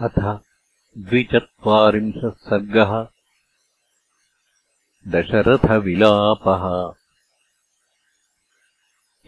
अथ 0.00 0.38
द्विचत्वारिंशः 0.98 2.30
सर्गः। 2.30 3.06
दशरथविलापः। 5.08 6.92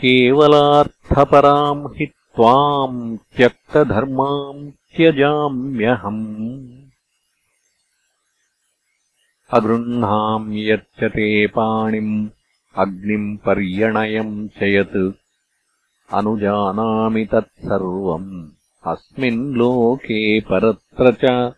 केवलार्थपराम् 0.00 1.86
हि 1.86 2.06
त्वाम् 2.06 3.18
त्यक्तधर्माम् 3.18 4.70
त्यजाम्यहम् 4.70 6.85
अगृह्णाम्यर्चते 9.52 11.46
पाणिम् 11.46 12.28
अग्निम् 12.76 13.36
पर्यणयम् 13.36 14.48
च 14.48 14.62
यत् 14.62 15.12
अनुजानामि 16.12 17.24
तत्सर्वम्। 17.24 18.50
अस्मिन् 18.86 19.54
लोके 19.54 20.40
परत्र 20.40 21.12
च 21.12 21.52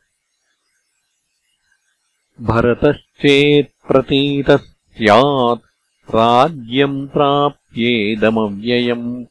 भरतश्चेत्प्रतीतः 2.40 4.56
स्यात् 4.56 6.14
राज्यम् 6.14 7.08
प्राप्येदमव्ययम्। 7.08 9.24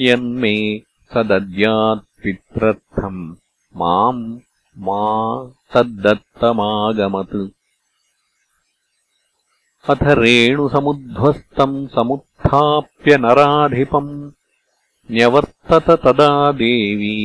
यन्मे 0.00 0.82
तदद्यात्पित्रर्थम् 1.14 3.34
माम् 3.76 4.38
मा 4.78 5.52
तद्दत्तमागमत् 5.74 7.55
अथ 9.92 10.02
रेणुसमुध्वस्तम् 10.18 11.74
समुत्थाप्य 11.94 13.16
नराधिपम् 13.24 14.08
न्यवर्तत 15.16 15.90
तदा 16.04 16.30
देवी 16.60 17.18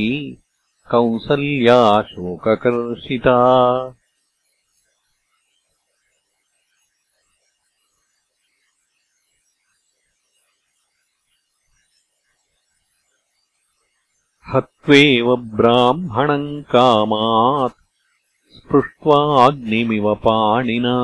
कौसल्या 0.91 1.79
शोककर्षिता 2.09 3.37
हत्वेव 14.53 15.35
ब्राह्मणम् 15.57 16.49
कामात् 16.73 17.79
स्पृष्ट्वाग्निमिव 18.57 20.13
पाणिना 20.27 20.97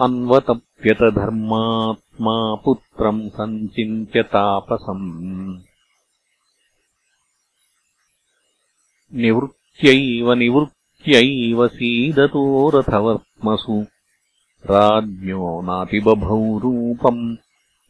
अन्वतप्यतधर्मात्मा 0.00 2.54
पुत्रम् 2.54 3.30
सञ्चिन्त्य 3.30 4.22
तापसम्। 4.22 5.58
निवृत्त्यैव 9.14 10.32
निवृत्त्यैव 10.32 11.68
सीदतो 11.68 12.70
रथवर्त्मसु। 12.70 13.86
राज्ञो 14.66 15.62
नातिबभौ 15.62 16.58
रूपम् 16.58 17.36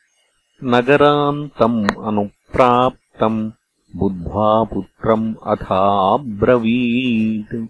नगरान्तम् 0.64 2.04
अनुप्राप्तम् 2.04 3.50
बुद्ध्वा 3.96 4.64
पुत्रम् 4.64 5.34
अथाब्रवीत्। 5.46 7.66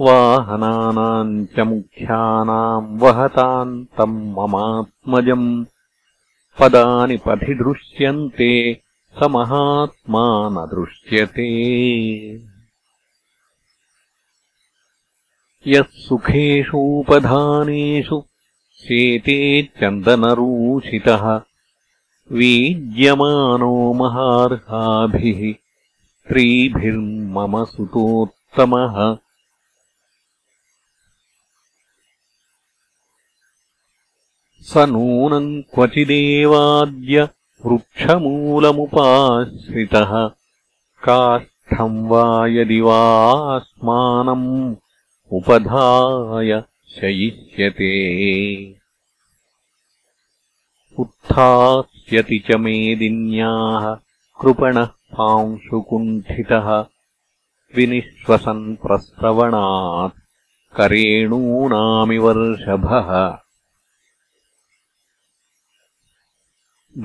वाहनानाम् 0.00 1.46
च 1.46 1.60
मुख्यानाम् 1.60 3.00
वहताम् 3.00 3.86
तम् 3.98 4.32
ममात्मजम् 4.32 5.64
पदानि 6.60 7.16
पथि 7.16 7.54
दृश्यन्ते 7.54 8.82
स 9.18 9.22
महात्मा 9.22 10.48
न 10.48 10.54
दृश्यते। 10.54 11.48
यः 15.66 15.82
सुखेषूपधानेषु 15.82 18.24
शेते 18.76 19.62
चन्दनरूषितः 19.62 21.40
वीज्यमानो 22.32 23.92
महार्हाभिः 23.92 25.54
स्त्रीभिर्मम 26.18 27.64
सुतोत्तमः। 27.64 29.16
स 34.62 34.76
नूनम् 34.76 35.62
क्वचिदेवाद्य 35.62 37.28
वृक्षमूलमुपाश्रितः। 37.66 40.30
काष्ठम् 41.04 42.08
वा 42.08 42.46
यदि 42.46 42.80
वास्मानम् 42.80 44.74
उपधाय 45.32 46.64
शयिष्यते 46.98 47.90
उत्थास्यति 51.02 52.38
च 52.48 52.56
मेदिन्याः 52.64 53.84
कृपणः 54.40 54.90
पांशुकुण्ठितः 55.18 56.68
विनिश्वसन् 57.76 58.64
प्रस्रवणात् 58.82 60.18
करेणूनामिवर्षभः 60.78 61.50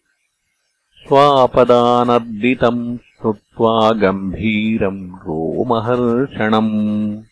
स्वापदानर्दितम् 1.06 2.98
श्रुत्वा 3.20 3.90
गम्भीरम् 3.90 5.10
रोमहर्षणम्। 5.10 7.22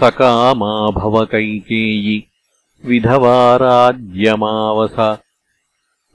सकामा 0.00 0.90
भवकैकेयि 0.90 2.24
विधवा 2.84 3.56
राज्यमावस। 3.56 5.18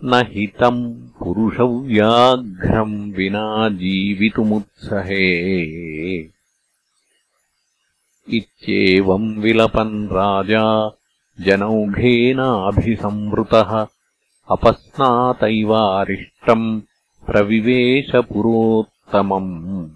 न 0.04 0.24
हितम् 0.28 1.10
पुरुषव्याघ्रम् 1.20 3.14
विना 3.14 3.70
जीवितुमुत्सहे। 3.70 5.50
इत्येवम् 8.38 9.38
विलपन् 9.38 10.08
राजा 10.08 10.98
जनौघेनाभिसंवृतः 11.42 13.88
अपस्नातैवारिष्टम् 14.51 16.81
प्रविवेशपुरोत्तमम्। 17.25 19.90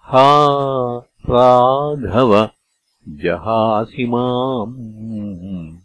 हा 0.00 0.46
राघव 1.30 2.48
जहासि 3.08 4.06
माम्। 4.06 5.78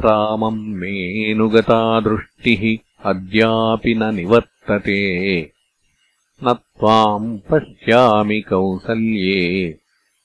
रामम् 0.00 0.68
मेऽनुगता 0.68 2.00
दृष्टिः 2.00 2.78
अद्यापि 3.10 3.94
न 3.94 4.14
निवर्तते। 4.14 5.52
न 6.44 6.52
त्वाम् 6.52 7.38
पश्यामि 7.38 8.40
कौसल्ये। 8.40 9.78